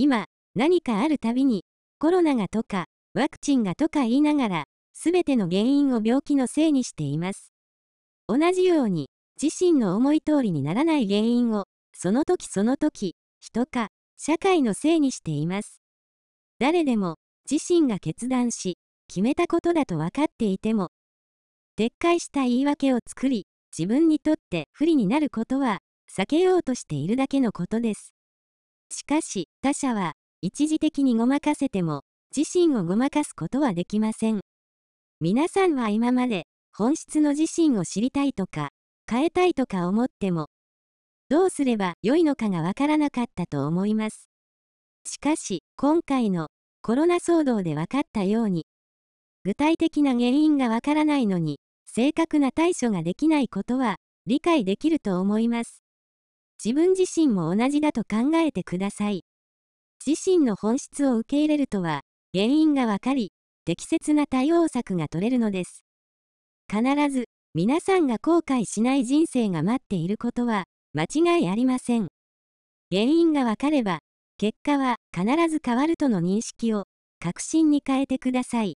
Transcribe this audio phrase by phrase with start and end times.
[0.00, 1.64] 今、何かあるたびに、
[1.98, 7.52] コロナがとか、ワクチンがとか言いながら、すべての原因を病気のせいにしています。
[8.28, 9.08] 同じように、
[9.42, 15.82] 自身の思い通りにならない原因を、その時その時、人か、社会のせいにしています。
[16.60, 17.16] 誰でも、
[17.50, 18.78] 自身が決断し、
[19.08, 20.90] 決めたことだと分かっていても、
[21.76, 28.14] 撤回した言い訳を作り、自分にとって不利になることは、避けようとしているだけのことです。
[28.90, 32.02] しかし、他者は、一時的にごまかせても、
[32.36, 34.40] 自身をごまかすことはできません。
[35.20, 38.70] 皆さんは今まで、本質の自身を知りたいとか、
[39.10, 40.48] 変えたいとか思っても、
[41.28, 44.28] どうすれば良いのかがわからなかったと思います。
[45.06, 46.48] しかし、今回の
[46.82, 48.66] コロナ騒動で分かったように、
[49.44, 53.96] 具体的な原因がわからないのに、正確な対処ができないことは
[54.26, 55.82] 理解できると思います。
[56.64, 59.24] 自分自身も同じだと考えてください。
[60.04, 62.02] 自身の本質を受け入れるとは、
[62.34, 63.32] 原因がわかり、
[63.64, 65.84] 適切な対応策が取れるのです。
[66.70, 71.04] 必ず、皆さんが後悔しない人生が待っていることは、間
[71.36, 72.08] 違いありません。
[72.90, 74.00] 原因がわかれば、
[74.38, 76.84] 結果は必ず変わるとの認識を、
[77.20, 78.76] 確信に変えてください。